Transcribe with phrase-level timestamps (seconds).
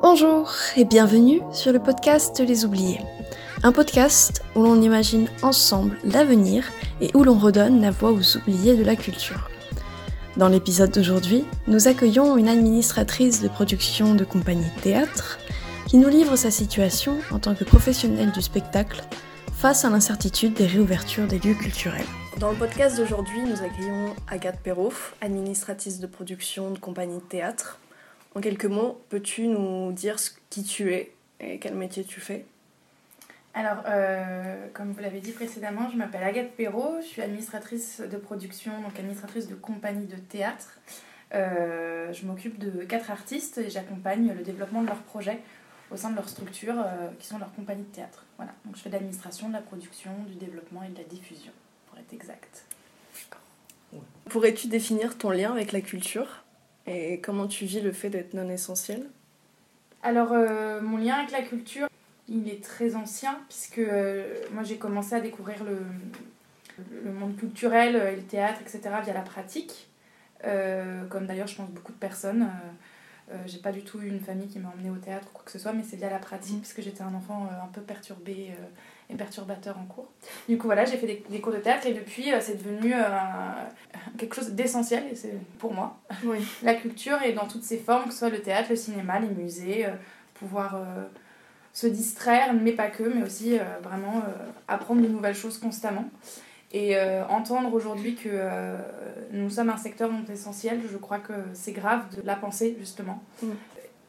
[0.00, 3.00] Bonjour et bienvenue sur le podcast Les Oubliés.
[3.64, 6.64] Un podcast où l'on imagine ensemble l'avenir
[7.00, 9.50] et où l'on redonne la voix aux oubliés de la culture.
[10.36, 15.40] Dans l'épisode d'aujourd'hui, nous accueillons une administratrice de production de compagnie de théâtre
[15.88, 19.02] qui nous livre sa situation en tant que professionnelle du spectacle
[19.52, 22.06] face à l'incertitude des réouvertures des lieux culturels.
[22.38, 27.80] Dans le podcast d'aujourd'hui, nous accueillons Agathe Perrault, administratrice de production de compagnie de théâtre.
[28.34, 30.16] En quelques mots, peux-tu nous dire
[30.50, 32.44] qui tu es et quel métier tu fais?
[33.54, 38.16] Alors, euh, comme vous l'avez dit précédemment, je m'appelle Agathe Perrault, je suis administratrice de
[38.16, 40.78] production, donc administratrice de compagnie de théâtre.
[41.34, 45.40] Euh, je m'occupe de quatre artistes et j'accompagne le développement de leurs projets
[45.90, 48.24] au sein de leur structure euh, qui sont leurs compagnies de théâtre.
[48.36, 48.52] Voilà.
[48.64, 51.52] Donc je fais de l'administration, de la production, du développement et de la diffusion,
[51.88, 52.64] pour être exact.
[54.28, 56.44] Pourrais-tu définir ton lien avec la culture?
[56.88, 59.06] Et comment tu vis le fait d'être non essentiel?
[60.02, 61.88] Alors, euh, mon lien avec la culture,
[62.28, 65.78] il est très ancien, puisque euh, moi j'ai commencé à découvrir le,
[67.10, 69.88] monde culturel et le théâtre, etc., via la pratique.
[71.10, 72.42] comme d'ailleurs, je pense, beaucoup de personnes.
[72.42, 72.70] Euh,
[73.46, 75.50] j'ai pas du tout eu une famille qui m'a emmenée au théâtre ou quoi que
[75.50, 76.60] ce soit, mais c'est via la pratique, mm.
[76.60, 80.08] puisque j'étais un enfant euh, un peu perturbé euh, et perturbateur en cours.
[80.48, 82.94] Du coup, voilà, j'ai fait des, des, cours de théâtre et depuis, c'est devenu
[84.18, 85.98] quelque chose d'essentiel et c'est pour moi.
[86.24, 86.38] Oui.
[86.62, 89.28] la culture est dans toutes ses formes, que ce soit le théâtre, le cinéma, les
[89.28, 89.86] musées,
[90.34, 90.78] pouvoir
[91.72, 94.22] se distraire, mais pas que, mais aussi vraiment
[94.66, 96.04] apprendre de nouvelles choses constamment.
[96.72, 98.76] Et euh, entendre aujourd'hui que euh,
[99.32, 103.22] nous sommes un secteur non essentiel, je crois que c'est grave de la penser justement.
[103.42, 103.48] Mm.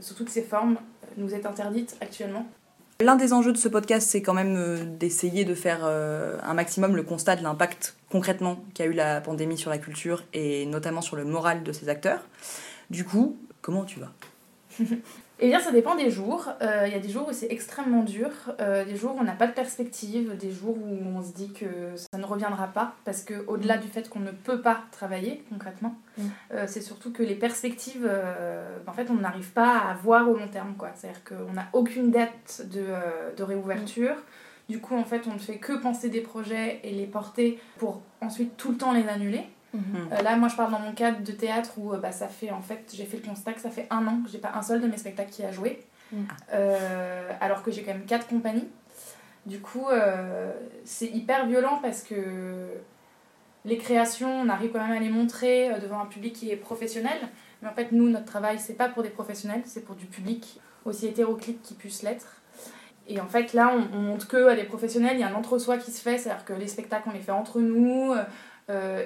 [0.01, 0.77] Sous toutes ces formes,
[1.17, 2.45] nous est interdite actuellement.
[3.01, 6.97] L'un des enjeux de ce podcast, c'est quand même euh, d'essayer de faire un maximum
[6.97, 11.15] le constat de l'impact concrètement qu'a eu la pandémie sur la culture et notamment sur
[11.15, 12.25] le moral de ses acteurs.
[12.89, 14.11] Du coup, comment tu vas?
[15.41, 16.49] Eh bien, ça dépend des jours.
[16.61, 18.29] Euh, il y a des jours où c'est extrêmement dur,
[18.59, 21.53] euh, des jours où on n'a pas de perspective, des jours où on se dit
[21.53, 23.81] que ça ne reviendra pas, parce qu'au-delà mm.
[23.81, 26.23] du fait qu'on ne peut pas travailler concrètement, mm.
[26.55, 28.09] euh, c'est surtout que les perspectives,
[28.85, 30.75] en fait, on n'arrive pas à voir au long terme.
[30.95, 32.85] C'est-à-dire qu'on n'a aucune date de,
[33.37, 34.15] de réouverture.
[34.15, 34.71] Mm.
[34.73, 38.01] Du coup, en fait, on ne fait que penser des projets et les porter pour
[38.19, 39.47] ensuite tout le temps les annuler.
[39.73, 40.09] Mhm.
[40.11, 42.51] Euh, là, moi, je parle dans mon cadre de théâtre où euh, bah, ça fait,
[42.51, 44.61] en fait, j'ai fait le constat que ça fait un an que j'ai pas un
[44.61, 45.79] seul de mes spectacles qui a joué,
[46.11, 46.27] mhm.
[46.53, 48.67] euh, alors que j'ai quand même quatre compagnies.
[49.45, 49.87] Du coup,
[50.83, 52.67] c'est hyper violent parce que
[53.65, 57.17] les créations, on arrive quand même à les montrer devant un public qui est professionnel.
[57.61, 60.59] Mais en fait, nous, notre travail, c'est pas pour des professionnels, c'est pour du public
[60.85, 62.41] aussi hétéroclite qui puisse l'être.
[63.07, 65.33] Et en fait, là, on, on montre que à des professionnels, il y a un
[65.33, 68.13] entre-soi qui se fait, c'est-à-dire que les spectacles, on les fait entre nous,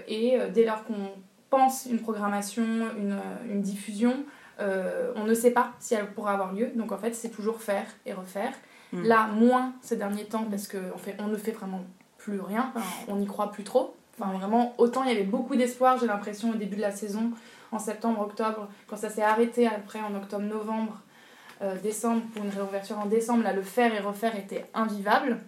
[0.08, 1.10] et euh, dès lors qu'on
[1.50, 2.64] pense une programmation,
[2.98, 3.18] une,
[3.50, 4.26] une diffusion,
[4.60, 6.72] euh, on ne sait pas si elle pourra avoir lieu.
[6.76, 8.54] Donc en fait, c'est toujours faire et refaire.
[8.92, 9.04] Mm.
[9.04, 10.78] Là, moins ces derniers temps, parce qu'on
[11.20, 11.84] on ne fait vraiment
[12.18, 12.74] plus rien,
[13.08, 13.96] on n'y croit plus trop.
[14.18, 17.32] Enfin, vraiment, autant il y avait beaucoup d'espoir, j'ai l'impression, au début de la saison,
[17.72, 21.02] en septembre, octobre, quand ça s'est arrêté après en octobre, novembre,
[21.82, 25.40] décembre, pour une réouverture en décembre, là, le faire et refaire était invivable.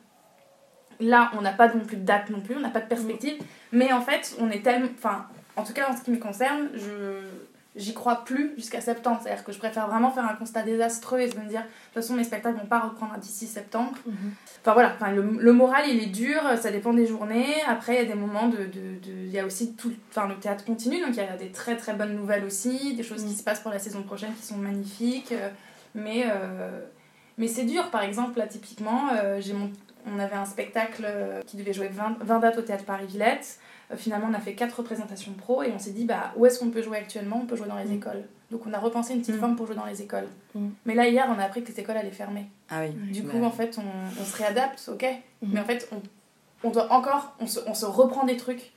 [0.99, 3.35] Là, on n'a pas non plus de date non plus, on n'a pas de perspective,
[3.71, 4.87] mais en fait, on est tellement.
[4.97, 5.25] Enfin,
[5.55, 7.21] en tout cas, en ce qui me concerne, je
[7.75, 9.19] j'y crois plus jusqu'à septembre.
[9.21, 11.93] C'est-à-dire que je préfère vraiment faire un constat désastreux et se me dire, de toute
[11.95, 13.97] façon, mes spectacles vont pas reprendre d'ici septembre.
[14.05, 14.15] Mhm.
[14.61, 17.53] Enfin voilà, enfin, le, le, moral, il est dur, ça dépend des journées.
[17.67, 18.69] Après, il y a des moments de...
[19.05, 19.91] Il y a aussi tout...
[20.09, 23.03] Enfin, le théâtre continue, donc il y a des très très bonnes nouvelles aussi, des
[23.03, 23.37] choses qui mhm.
[23.37, 25.33] se passent pour la saison prochaine qui sont magnifiques.
[25.33, 25.49] Euh,
[25.93, 26.25] mais...
[26.27, 26.81] Euh,
[27.37, 29.69] mais c'est dur, par exemple, là, typiquement, euh, j'ai mon
[30.05, 33.59] on avait un spectacle euh, qui devait jouer 20, 20 dates au Théâtre Paris-Villette.
[33.91, 36.59] Euh, finalement, on a fait 4 représentations pro et on s'est dit, bah, où est-ce
[36.59, 37.41] qu'on peut jouer actuellement?
[37.43, 37.93] On peut jouer dans les mm.
[37.93, 38.23] écoles.
[38.51, 39.39] Donc on a repensé une petite mm.
[39.39, 40.27] forme pour jouer dans les écoles.
[40.53, 40.69] Mm.
[40.85, 42.47] Mais là, hier, on a appris que les écoles allaient fermer.
[42.69, 42.91] Ah oui.
[43.11, 45.05] Du coup, en fait, on, on, se réadapte, ok.
[45.41, 46.01] Mais en fait, on,
[46.67, 48.71] on doit encore, on se, on se, reprend des trucs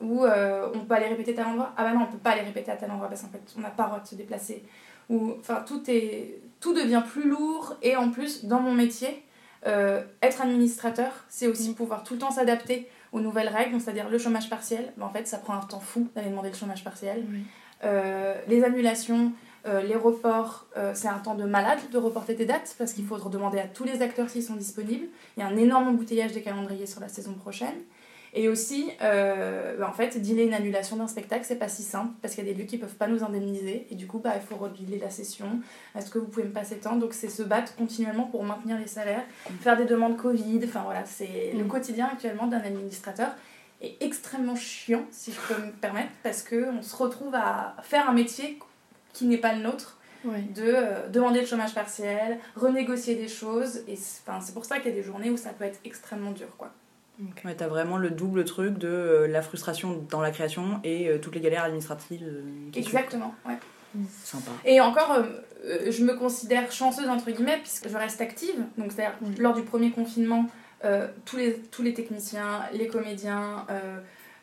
[0.00, 1.72] où euh, on peut aller répéter à tel endroit.
[1.76, 3.60] Ah bah non, on peut pas aller répéter à tel endroit parce qu'en fait, on
[3.60, 4.64] n'a pas le droit de se déplacer.
[5.08, 9.22] Ou, enfin, tout, est, tout devient plus lourd et en plus, dans mon métier,
[9.66, 14.18] euh, être administrateur, c'est aussi pouvoir tout le temps s'adapter aux nouvelles règles, c'est-à-dire le
[14.18, 14.92] chômage partiel.
[14.96, 17.24] Ben, en fait, ça prend un temps fou d'aller demander le chômage partiel.
[17.84, 19.32] Euh, les annulations,
[19.66, 23.18] euh, les reports, c'est un temps de malade de reporter tes dates parce qu'il faut
[23.28, 25.06] demander à tous les acteurs s'ils sont disponibles.
[25.36, 27.76] Il y a un énorme embouteillage des calendriers sur la saison prochaine.
[28.34, 32.12] Et aussi, euh, bah, en fait, dealer une annulation d'un spectacle, c'est pas si simple
[32.22, 34.32] parce qu'il y a des lieux qui peuvent pas nous indemniser et du coup, bah,
[34.36, 35.60] il faut redealer la session.
[35.94, 38.86] Est-ce que vous pouvez me passer tant Donc, c'est se battre continuellement pour maintenir les
[38.86, 39.24] salaires,
[39.60, 40.60] faire des demandes Covid.
[40.64, 41.68] Enfin, voilà, c'est le mm.
[41.68, 43.30] quotidien actuellement d'un administrateur
[43.82, 48.12] est extrêmement chiant, si je peux me permettre, parce qu'on se retrouve à faire un
[48.12, 48.58] métier
[49.12, 49.98] qui n'est pas le nôtre.
[50.24, 53.82] de euh, demander le chômage partiel, renégocier des choses.
[53.88, 56.46] Et c'est pour ça qu'il y a des journées où ça peut être extrêmement dur.
[56.56, 56.70] quoi.
[57.20, 57.54] Okay.
[57.54, 61.34] t'as vraiment le double truc de euh, la frustration dans la création et euh, toutes
[61.34, 62.24] les galères administratives.
[62.74, 63.58] Exactement, ouais.
[64.24, 64.50] Sympa.
[64.64, 65.22] Et encore,
[65.62, 68.64] je me considère chanceuse entre guillemets puisque je reste active.
[68.78, 70.46] Donc c'est-à-dire lors du premier confinement,
[71.26, 73.66] tous, les, tous les techniciens, les comédiens,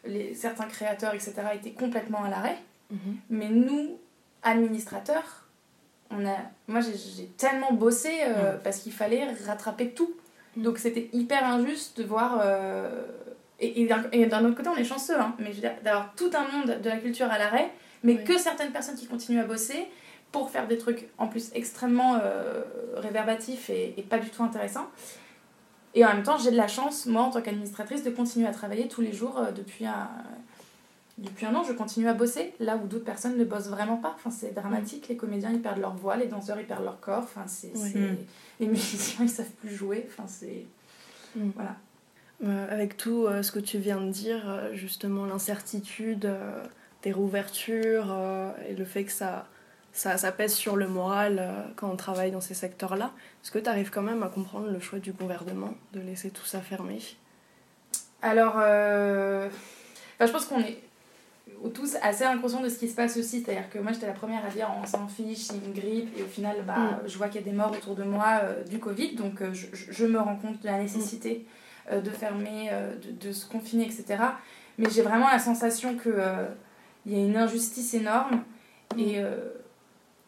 [0.06, 1.34] les, certains créateurs, etc.
[1.56, 2.58] étaient complètement à l'arrêt.
[2.92, 3.18] Mhm.
[3.32, 3.98] Mais nous,
[4.44, 5.48] administrateurs,
[6.12, 6.38] on a,
[6.68, 8.60] moi j'ai tellement bossé euh, mm.
[8.64, 10.12] parce qu'il fallait rattraper tout.
[10.58, 12.40] Donc c'était hyper injuste de voir.
[12.44, 13.06] Euh,
[13.60, 13.82] et,
[14.14, 15.52] et d'un autre côté, on est chanceux, hein, mais
[15.84, 17.72] d'avoir tout un monde de la culture à l'arrêt,
[18.04, 19.88] mais que certaines personnes qui continuent à bosser
[20.32, 22.62] pour faire des trucs en plus extrêmement euh,
[22.96, 24.88] réverbatifs et, et, pas du tout intéressants.
[25.96, 28.52] Et en même temps, j'ai de la chance, moi, en tant qu'administratrice, de continuer à
[28.52, 30.08] travailler tous les jours depuis un,
[31.20, 34.14] depuis un an, je continue à bosser là où d'autres personnes ne bossent vraiment pas.
[34.16, 35.08] Enfin, c'est dramatique.
[35.08, 37.24] Les comédiens, ils perdent leur voix, les danseurs, ils perdent leur corps.
[37.24, 37.74] Enfin, c'est.
[38.60, 40.08] Les musiciens, ils savent plus jouer.
[40.10, 40.66] Enfin, c'est...
[41.36, 41.50] Mm.
[41.56, 41.76] Voilà.
[42.42, 46.32] Euh, avec tout euh, ce que tu viens de dire, euh, justement l'incertitude
[47.04, 48.16] des réouvertures
[48.68, 49.48] et le fait que ça,
[49.94, 53.12] ça, ça pèse sur le moral quand on travaille dans ces secteurs-là,
[53.42, 56.46] est-ce que tu arrives quand même à comprendre le choix du gouvernement de laisser tout
[56.46, 57.00] ça fermer?
[58.22, 59.50] Alors, je
[60.32, 60.82] pense qu'on est
[61.68, 63.42] tous assez inconscients de ce qui se passe aussi.
[63.42, 66.18] C'est-à-dire que moi, j'étais la première à dire on s'en fiche, c'est une grippe.
[66.18, 67.08] Et au final, bah, mm.
[67.08, 69.16] je vois qu'il y a des morts autour de moi euh, du Covid.
[69.16, 71.46] Donc, euh, je, je, me rends compte de la nécessité
[71.92, 72.72] euh, de fermer,
[73.04, 74.24] de, de, se confiner, etc.
[74.78, 76.14] Mais j'ai vraiment la sensation qu'il
[77.06, 78.44] il y a une injustice énorme.
[78.96, 79.00] Mm.
[79.00, 79.24] Et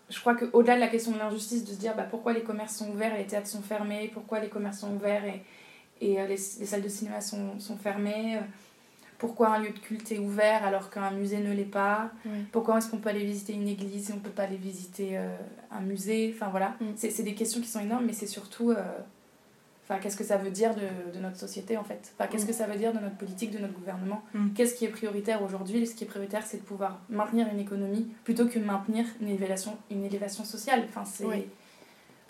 [0.10, 2.76] je crois qu'au-delà de la question de l'injustice, de se dire bah, pourquoi les commerces
[2.76, 5.42] sont ouverts et les théâtres sont fermés, pourquoi les commerces sont ouverts et,
[6.02, 8.40] et les, les, salles de cinéma sont, sont fermées
[9.22, 12.10] pourquoi un lieu de culte est ouvert alors qu'un musée ne l'est pas,
[12.52, 15.16] pourquoi est-ce qu'on peut aller visiter une église et on ne peut pas aller visiter
[15.16, 15.38] euh,
[15.70, 16.86] un musée, enfin voilà, mm.
[16.96, 18.82] c'est des questions qui sont énormes, mais c'est surtout, euh,
[19.84, 22.48] enfin qu'est-ce que ça veut dire de, de, notre société en fait, enfin qu'est-ce mm.
[22.48, 24.54] que ça veut dire de notre politique, de notre gouvernement, mm.
[24.56, 28.08] qu'est-ce qui est prioritaire aujourd'hui, ce qui est prioritaire c'est de pouvoir maintenir une économie
[28.24, 31.28] plutôt que maintenir une élévation, une élévation sociale, enfin c'est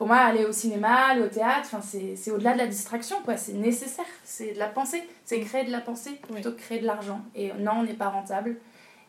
[0.01, 3.37] pour moi, aller au cinéma, aller au théâtre, c'est au-delà de la distraction, quoi.
[3.37, 6.87] C'est nécessaire, c'est de la pensée, c'est créer de la pensée plutôt que créer de
[6.87, 7.21] l'argent.
[7.35, 8.55] Et non, on n'est pas rentable.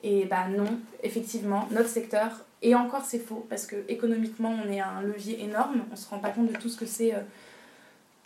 [0.02, 0.66] Et bah non,
[1.02, 5.82] effectivement, notre secteur, et encore c'est faux, parce que économiquement, on est un levier énorme,
[5.90, 7.20] on se rend pas compte de tout ce que c'est, euh,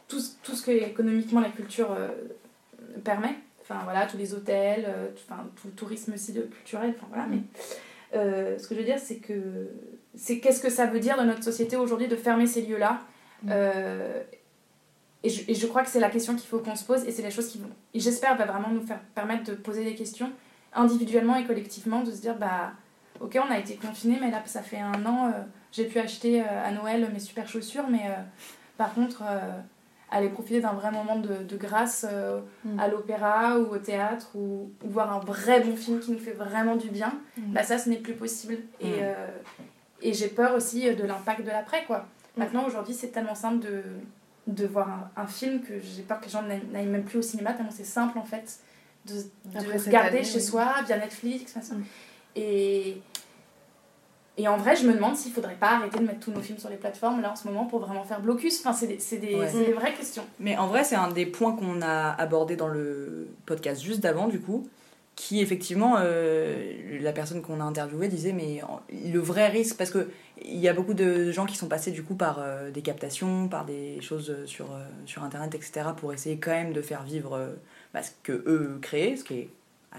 [0.09, 2.09] tout, tout, ce que économiquement la culture euh,
[3.05, 3.37] permet.
[3.63, 7.29] Enfin voilà, tous les hôtels, euh, enfin, tout le tourisme aussi de culturel, enfin voilà,
[7.31, 7.39] mais
[8.13, 9.69] ce que je veux dire, c'est que
[10.17, 13.01] c'est qu'est-ce que ça veut dire dans notre société aujourd'hui de fermer ces lieux-là.
[13.43, 13.49] Mm.
[13.53, 14.23] Euh,
[15.23, 17.13] et, je, et, je, crois que c'est la question qu'il faut qu'on se pose et
[17.13, 17.61] c'est la chose qui
[17.95, 20.33] j'espère, va vraiment nous faire permettre de poser des questions
[20.75, 22.73] individuellement et collectivement, de se dire, bah,
[23.21, 25.31] ok, on a été confinés, mais là, ça fait un an, euh,
[25.73, 28.03] j'ai pu acheter euh, à Noël mes super chaussures, mais
[28.77, 29.23] par contre,
[30.11, 32.07] aller profiter d'un vrai moment de, de grâce
[32.65, 32.79] mm.
[32.79, 36.77] à l'opéra ou au théâtre ou, voir un vrai bon film qui nous fait vraiment
[36.77, 37.53] du bien, mm.
[37.53, 38.59] bah ça, ce n'est plus possible.
[38.81, 39.01] Et,
[40.03, 42.07] et j'ai peur aussi de l'impact de l'après, quoi.
[42.37, 42.41] Mm.
[42.41, 43.83] Maintenant, aujourd'hui, c'est tellement simple de,
[44.47, 47.23] de voir un, un film que j'ai peur que les gens n'aillent même plus au
[47.23, 48.61] cinéma, tellement c'est simple, en fait,
[49.07, 49.23] de,
[49.59, 51.77] de regarder chez soi, via Netflix, façon.
[51.77, 51.85] Mm.
[52.37, 53.03] Et,
[54.39, 56.59] et en vrai, je me demande s'il faudrait pas arrêter de mettre tous nos films
[56.59, 58.61] sur les plateformes, là, en ce moment, pour vraiment faire blocus.
[58.61, 60.25] Enfin, c'est des, des, des, vraies questions.
[60.41, 64.29] Mais en vrai, c'est un des points qu'on a abordé dans le podcast juste d'avant,
[64.29, 64.67] du coup
[65.17, 68.61] qui effectivement, euh, la personne qu'on a interviewée disait, mais
[68.93, 70.07] le vrai risque, parce qu'il
[70.45, 73.65] y a beaucoup de gens qui sont passés du coup par euh, des captations, par
[73.65, 77.49] des choses sur, euh, sur Internet, etc., pour essayer quand même de faire vivre
[77.95, 79.49] bah, ce que eux créent, ce qui est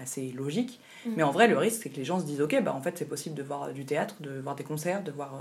[0.02, 0.80] assez logique.
[1.04, 1.10] Mm.
[1.16, 2.96] Mais en vrai, le risque, c'est que les gens se disent, ok, bah, en fait,
[2.98, 5.40] c'est possible de voir du théâtre, de voir des concerts, de voir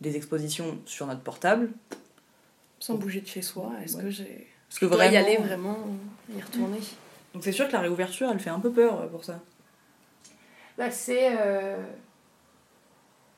[0.00, 1.70] des expositions sur notre portable.
[2.78, 4.48] Sans bouger de chez soi, est-ce que j'ai...
[4.68, 5.12] Est-ce que vraiment...
[5.12, 5.78] y aller vraiment,
[6.36, 6.80] y retourner
[7.36, 9.38] donc c'est sûr que la réouverture, elle fait un peu peur euh, pour ça.
[10.78, 11.76] Bah, c'est euh,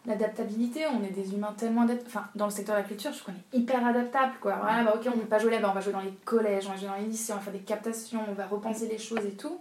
[0.07, 0.87] l'adaptabilité.
[0.87, 2.07] On est des humains tellement adaptables.
[2.07, 4.35] Enfin, dans le secteur de la culture, je crois qu'on est hyper adaptable.
[4.41, 4.55] Quoi.
[4.63, 6.67] Voilà, bah, ok, on ne peut pas jouer là, on va jouer dans les collèges,
[6.69, 8.99] on va jouer dans les lycées, on va faire des captations, on va repenser les
[8.99, 9.61] choses et tout.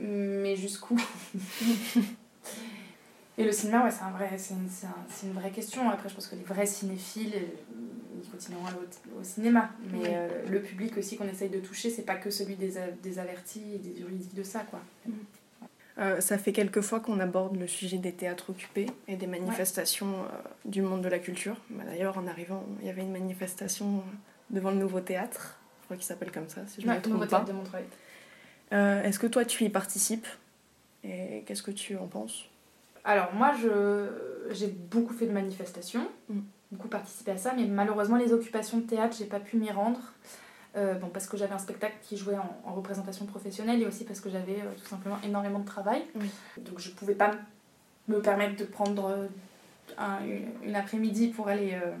[0.00, 1.00] Mais jusqu'où?
[3.38, 4.68] Et le cinéma, ouais, c'est un vrai, c'est une,
[5.28, 5.90] une, vraie question.
[5.90, 7.34] Après, je pense que les vrais cinéphiles,
[8.22, 8.78] ils continueront à aller
[9.18, 9.70] au, cinéma.
[9.92, 13.18] Mais euh, le public aussi qu'on essaye de toucher, c'est pas que celui des, des
[13.18, 14.80] avertis et des juridiques de ça, quoi.
[15.06, 15.12] Mm.
[15.98, 20.24] Euh, ça fait quelques fois qu'on aborde le sujet des théâtres occupés et des manifestations
[20.24, 21.56] euh, du monde de la culture.
[21.70, 24.02] Bah, d'ailleurs, en arrivant, il y avait une manifestation
[24.50, 27.26] devant le nouveau théâtre, je crois qu'il s'appelle comme ça, si je ne me trompe
[27.26, 27.44] pas.
[28.72, 30.26] Est-ce que toi, tu y participes
[31.04, 32.44] Et qu'est-ce que tu en penses?
[33.04, 34.08] Alors moi, je,
[34.50, 36.40] j'ai beaucoup fait de manifestations, Mm.
[36.72, 40.00] beaucoup participé à ça, mais malheureusement les occupations de théâtre, j'ai pas pu m'y rendre.
[40.76, 44.04] Euh, bon, parce que j'avais un spectacle qui jouait en, en représentation professionnelle et aussi
[44.04, 46.02] parce que j'avais euh, tout simplement énormément de travail.
[46.16, 46.28] Oui.
[46.58, 47.30] Donc je pouvais pas
[48.08, 49.26] me permettre de prendre euh,
[49.96, 51.92] un- une, une après-midi pour aller euh,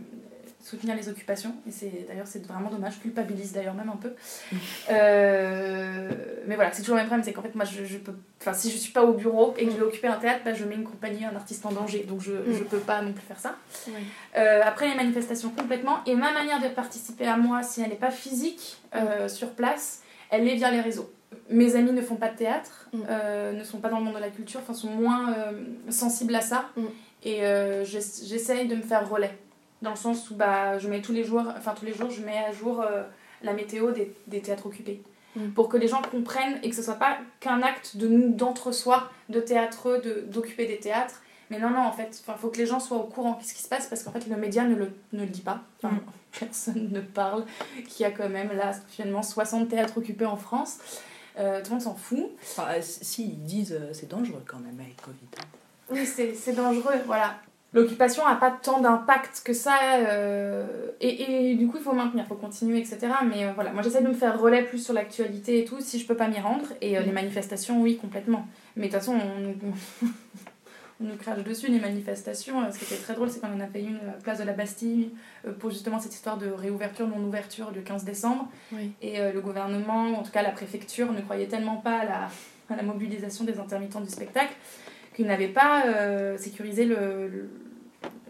[0.62, 1.54] soutenir les occupations.
[1.68, 4.12] Et c'est d'ailleurs c'est vraiment dommage, je culpabilise d'ailleurs même un peu.
[4.90, 6.08] Euh,
[6.46, 8.52] mais voilà, c'est toujours le même problème, c'est qu'en fait moi je, je peux, enfin
[8.52, 10.64] si je suis pas au bureau et que je vais occuper un théâtre, bah, je
[10.64, 12.52] mets une compagnie, un artiste en danger, donc je, Mm.
[12.58, 13.56] je peux pas non plus faire ça.
[13.88, 13.94] Oui.
[14.36, 17.94] Euh, après les manifestations complètement, et ma manière de participer à moi, si elle n'est
[17.96, 21.10] pas physique euh, sur place, elle est via les réseaux.
[21.50, 22.98] Mes amis ne font pas de théâtre, Mm.
[23.10, 25.52] euh, ne sont pas dans le monde de la culture, enfin sont moins euh,
[25.90, 26.82] sensibles à ça, Mm.
[27.24, 29.36] et euh, j'ess- j'essaye de me faire relais,
[29.82, 32.22] dans le sens où bah, je mets tous les jours, enfin tous les jours, je
[32.22, 33.02] mets à jour euh,
[33.42, 35.02] la météo des, des théâtres occupés.
[35.36, 35.48] Mm.
[35.50, 39.10] Pour que les gens comprennent et que ce soit pas qu'un acte de nous, d'entre-soi,
[39.28, 42.66] de théâtreux, de- d'occuper des théâtres, mais non, non, en fait, il faut que les
[42.66, 44.74] gens soient au courant de ce qui se passe parce qu'en fait, le média ne
[44.74, 45.60] le, ne le dit pas.
[45.82, 46.00] Enfin, Mm.
[46.40, 47.46] Personne ne parle
[47.88, 50.78] qu'il y a quand même là, actuellement, 60 théâtres occupés en France.
[51.38, 52.26] Euh, tout le monde s'en fout.
[52.42, 55.16] Enfin, euh, si, ils disent euh, c'est dangereux quand même avec Covid.
[55.90, 57.36] Oui, c'est c'est dangereux, voilà.
[57.76, 60.64] L'occupation n'a pas tant d'impact que ça, euh,
[61.00, 62.98] et, et du coup, il faut maintenir, il faut continuer, etc.
[63.28, 65.98] Mais euh, voilà, moi j'essaie de me faire relais plus sur l'actualité et tout, si
[65.98, 66.66] je peux pas m'y rendre.
[66.80, 68.46] Et euh, les manifestations, oui, complètement.
[68.76, 69.54] Mais de toute façon, on nous,
[71.00, 72.54] on nous crache dessus, les manifestations.
[72.72, 75.10] Ce qui était très drôle, c'est qu'on en a fait une place de la Bastille
[75.58, 78.48] pour justement cette histoire de réouverture, non-ouverture du 15 décembre.
[78.72, 78.92] Oui.
[79.02, 82.28] Et le gouvernement, en tout cas la préfecture, ne croyait tellement pas à la,
[82.70, 84.54] à la mobilisation des intermittents du spectacle
[85.14, 85.82] qu'ils n'avaient pas
[86.38, 87.50] sécurisé le, le-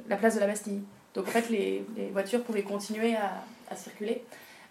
[0.09, 0.83] la place de la Bastille.
[1.15, 4.23] Donc en fait, les, les voitures pouvaient continuer à, à circuler.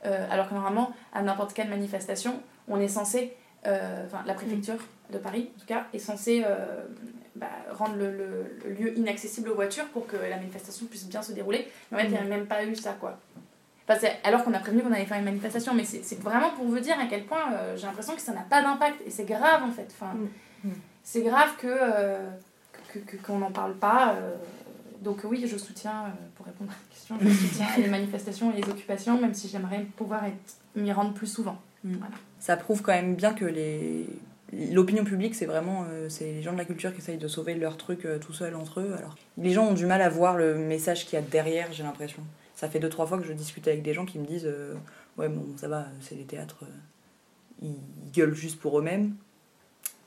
[0.06, 3.34] Euh, alors que normalement, à n'importe quelle manifestation, on est censé,
[3.66, 4.78] euh, enfin la préfecture
[5.12, 6.84] de Paris en tout cas, est censée euh,
[7.36, 11.22] bah, rendre le, le- le lieu inaccessible aux voitures pour que la manifestation puisse bien
[11.24, 11.68] se dérouler.
[11.92, 13.18] Mais en fait, il n'y a même pas eu ça quoi.
[13.88, 16.80] Enfin, alors qu'on a prévenu qu'on allait faire une manifestation, mais c'est vraiment pour vous
[16.80, 19.64] dire à quel point euh, j'ai l'impression que ça n'a pas d'impact et c'est grave
[19.64, 19.88] en fait.
[19.92, 20.14] Enfin,
[20.64, 20.70] Mm.
[21.04, 22.28] C'est grave que euh,
[22.92, 24.14] que- que- qu'on n'en parle pas.
[24.20, 24.34] euh,
[25.02, 28.62] donc oui, je soutiens, euh, pour répondre à la question, je soutiens les manifestations et
[28.62, 30.24] les occupations, même si j'aimerais pouvoir
[30.76, 31.62] m'y rendre plus souvent.
[32.40, 34.08] Ça prouve quand même bien que les
[34.72, 37.56] l'opinion publique c'est vraiment euh, c'est les gens de la culture qui essayent de sauver
[37.56, 38.94] leur truc euh, tout seuls entre eux.
[38.98, 41.84] Alors les gens ont du mal à voir le message qu'il y a derrière j'ai
[41.84, 42.24] l'impression.
[42.56, 44.76] Ça fait deux trois fois que je discute avec des gens qui me disent euh,
[45.18, 46.66] ouais bon ça va c'est les théâtres
[47.62, 47.76] ils
[48.14, 49.16] gueulent juste pour eux-mêmes.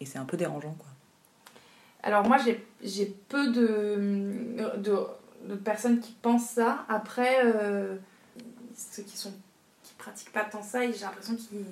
[0.00, 0.88] Et c'est un peu dérangeant quoi
[2.08, 2.38] Alors moi,
[2.82, 4.96] j'ai peu de, de,
[5.44, 6.86] de personnes qui pensent ça.
[6.88, 7.96] Après, euh,
[8.74, 9.32] ceux qui sont
[9.82, 11.64] qui pratiquent pas tant ça, j'ai l'impression qu'ils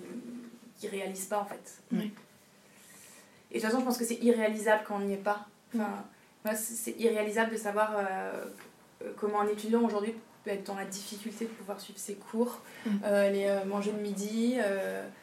[0.79, 1.79] qu'ils réalisent pas en fait.
[1.91, 2.13] Oui.
[3.51, 5.47] Et de toute façon, je pense que c'est irréalisable quand on n'y est pas.
[5.75, 6.05] Enfin,
[6.45, 8.45] moi, c'est irréalisable de savoir euh,
[9.17, 10.15] comment un étudiant aujourd'hui
[10.45, 12.91] peut être dans la difficulté de pouvoir suivre ses cours, Mm.
[13.05, 14.59] euh, aller manger le midi,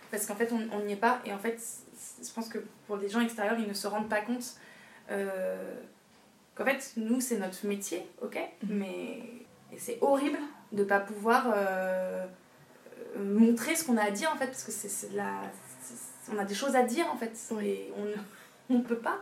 [0.10, 1.22] parce qu'en fait, on n'y est pas.
[1.26, 1.62] Et en fait,
[2.22, 4.56] je pense que pour des gens extérieurs, ils ne se rendent pas compte
[5.12, 5.74] euh,
[6.56, 8.78] qu'en fait, nous, c'est notre métier, ok Mhm.
[8.78, 9.24] Mais
[9.78, 10.38] c'est horrible
[10.72, 12.26] de ne pas pouvoir euh,
[13.18, 15.42] euh, montrer ce qu'on a à dire, en fait, parce que c'est de la...
[16.32, 17.68] on a des choses à dire, en fait, Oui.
[17.68, 17.94] et
[18.70, 19.20] on ne peut pas.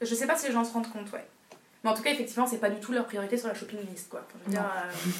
[0.00, 1.26] Je sais pas si les gens se rendent compte, ouais.
[1.82, 4.08] Mais en tout cas, effectivement, c'est pas du tout leur priorité sur la shopping list,
[4.10, 4.22] quoi.
[4.26, 4.62] Enfin, je veux Non.
[4.62, 5.10] dire, euh,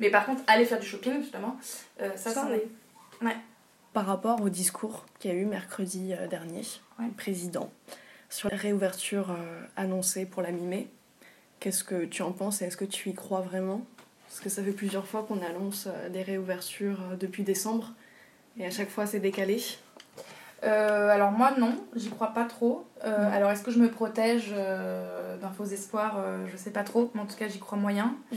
[0.00, 1.56] Mais par contre, aller faire du shopping, justement,
[2.00, 2.58] euh, ça, Ça, oui.
[3.28, 3.36] est.
[3.92, 6.62] Par rapport au discours qu'il y a eu mercredi dernier,
[6.98, 7.06] Ouais.
[7.06, 7.70] du président,
[8.34, 10.88] sur la réouverture euh, annoncée pour la mi-mai,
[11.60, 13.82] qu'est-ce que tu en penses et est-ce que tu y crois vraiment?
[14.26, 17.92] Parce que ça fait plusieurs fois qu'on annonce euh, des réouvertures euh, depuis décembre
[18.58, 19.62] et à chaque fois c'est décalé.
[20.64, 22.84] Euh, alors moi non, j'y crois pas trop.
[23.04, 23.32] Euh, Mm.
[23.34, 26.18] Alors est-ce que je me protège euh, d'un faux espoir?
[26.50, 28.16] Je sais pas trop, mais en tout cas j'y crois moyen.
[28.32, 28.36] Mm.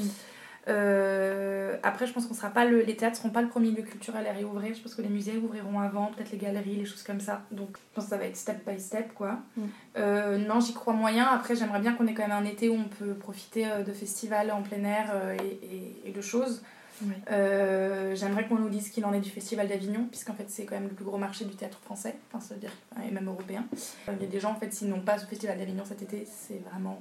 [0.68, 3.84] Euh, après je pense qu'on sera pas le, les théâtres seront pas le premier lieu
[3.84, 4.74] culturel à réouvrir.
[4.76, 7.42] Je pense que les musées ouvriront avant, peut-être les galeries, les choses comme ça.
[7.52, 9.40] Donc je pense que ça va être step by step quoi.
[9.56, 9.62] Mm.
[9.98, 11.26] Euh, non j'y crois moyen.
[11.26, 13.94] Après j'aimerais bien qu'on ait quand même un été où on peut profiter euh, de
[13.94, 16.64] festivals en plein air et, et- et de choses.
[17.04, 17.14] Oui.
[17.32, 20.74] Euh, J'aimerais qu'on nous dise qu'il en est du Festival d'Avignon, puisqu'en fait c'est quand
[20.74, 22.72] même le plus gros marché du théâtre français, enfin dire,
[23.08, 23.66] et même européen.
[24.08, 26.26] Il y a des gens en fait s'ils n'ont pas ce Festival d'Avignon cet été,
[26.28, 27.00] c'est vraiment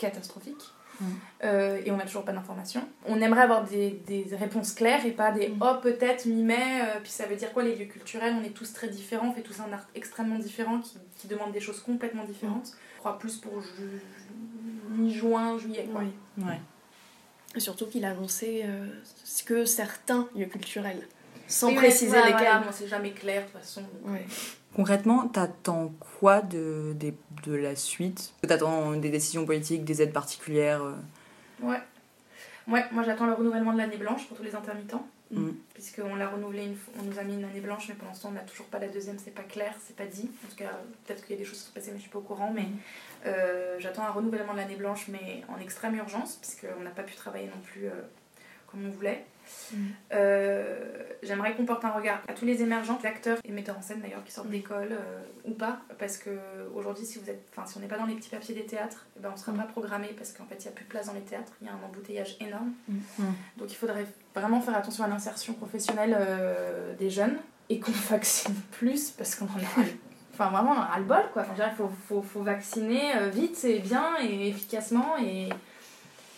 [0.00, 0.64] catastrophique.
[1.00, 1.04] Mm.
[1.44, 2.86] Euh, et on n'a toujours pas d'informations.
[3.06, 5.58] On aimerait avoir des, des réponses claires et pas des Mm.
[5.62, 8.72] oh peut-être mi-mai, euh, puis ça veut dire quoi les lieux culturels On est tous
[8.72, 12.24] très différents, on fait tous un art extrêmement différent qui, qui demande des choses complètement
[12.24, 12.72] différentes.
[12.96, 14.02] Je crois plus pour ju-
[14.90, 16.02] mi-juin, juillet quoi.
[16.02, 16.44] Oui.
[16.44, 16.60] ouais
[17.56, 18.86] Et surtout qu'il a annoncé euh,
[19.46, 21.06] que certains lieux culturels.
[21.48, 22.46] Sans Oui, préciser ouais, lesquels.
[22.58, 23.82] voilà, c'est jamais clair de toute façon.
[24.04, 24.26] Ouais.
[24.74, 26.94] Concrètement, t'attends quoi de,
[27.46, 28.32] la suite?
[28.46, 30.94] T'attends des décisions politiques, des aides particulières euh,
[31.60, 31.80] Ouais.
[32.68, 35.06] Ouais, moi j'attends le renouvellement de l'année blanche pour tous les intermittents.
[35.30, 35.50] Mm.
[35.74, 38.32] Puisqu'on l'a renouvelé, une on nous a mis une année blanche, mais pour l'instant on
[38.32, 40.30] n'a toujours pas la deuxième, c'est pas clair, c'est pas dit.
[40.44, 40.70] En tout cas,
[41.04, 42.52] peut-être qu'il y a des choses qui sont passées, mais je suis pas au courant.
[42.54, 42.66] Mais
[43.26, 47.14] euh, j'attends un renouvellement de l'année blanche, mais en extrême urgence, puisqu'on n'a pas pu
[47.14, 47.92] travailler non plus euh,
[48.66, 49.24] comme on voulait.
[49.72, 49.76] Mm.
[50.12, 50.76] Euh,
[51.22, 54.24] J'aimerais qu'on porte un regard à tous les émergents, acteurs et metteurs en scène d'ailleurs,
[54.24, 56.30] qui sortent d'école euh, ou pas, parce que
[56.74, 59.06] aujourd'hui, si, vous êtes- enfin, si on n'est pas dans les petits papiers des théâtres,
[59.16, 59.56] eh ben, on ne sera Mm.
[59.58, 61.66] pas programmé parce qu'en fait, il n'y a plus de place dans les théâtres, il
[61.66, 62.72] y a un embouteillage énorme.
[62.88, 62.98] Mm.
[63.58, 67.36] Donc il faudrait vraiment faire attention à l'insertion professionnelle euh, des jeunes
[67.68, 69.84] et qu'on vaccine plus parce qu'on en a.
[70.32, 71.42] Enfin, vraiment, on en a le bol quoi.
[71.42, 75.50] Enfin, il faut, faut, faut vacciner vite et bien et efficacement et,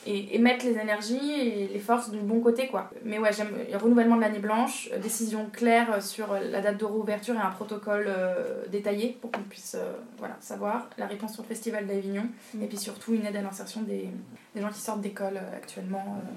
[0.07, 2.91] et, et mettre les énergies et les forces du bon côté quoi.
[3.05, 6.85] Mais ouais, j'aime le renouvellement de l'année blanche, euh, décision claire sur la date de
[6.85, 11.43] réouverture et un protocole euh, détaillé pour qu'on puisse euh, voilà, savoir la réponse sur
[11.43, 12.25] le festival d'Avignon
[12.61, 14.09] et puis surtout une aide à l'insertion des,
[14.57, 16.05] gens qui sortent d'école euh, actuellement.
[16.19, 16.31] euh,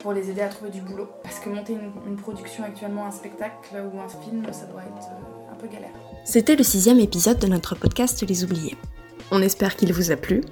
[0.00, 1.08] pour les aider à trouver du boulot.
[1.22, 5.08] Parce que monter une, une production actuellement, un spectacle ou un film, ça doit être
[5.08, 5.90] euh, un peu galère.
[6.24, 8.76] C'était le sixième épisode de notre podcast Les Oubliés.
[9.30, 10.42] On espère qu'il vous a plu.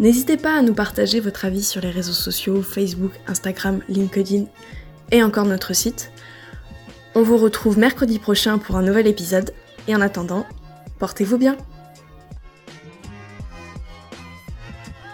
[0.00, 4.44] N'hésitez pas à nous partager votre avis sur les réseaux sociaux, Facebook, Instagram, LinkedIn
[5.10, 6.10] et encore notre site.
[7.14, 9.52] On vous retrouve mercredi prochain pour un nouvel épisode
[9.86, 10.46] et en attendant,
[10.98, 11.56] portez-vous bien